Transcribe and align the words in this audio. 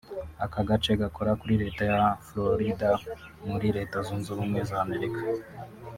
Aka 0.45 0.61
gace 0.67 0.91
gakora 1.01 1.31
kuri 1.41 1.53
leta 1.63 1.81
ya 1.91 2.01
Florida 2.25 2.89
muri 3.49 3.67
leta 3.77 3.97
zunze 4.05 4.27
ubumwe 4.31 4.59
z’ 4.69 4.71
Amerika 4.83 5.21